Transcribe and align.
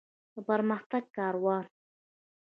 د 0.33 0.35
پرمختګ 0.49 1.03
کاروان. 1.15 1.65